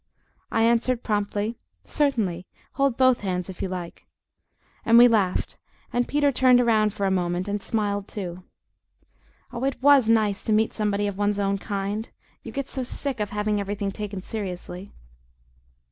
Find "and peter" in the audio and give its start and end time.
5.93-6.31